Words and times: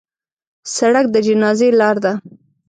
سړک 0.75 1.05
د 1.11 1.15
جنازې 1.27 1.67
لار 1.79 1.95
ده. 2.03 2.13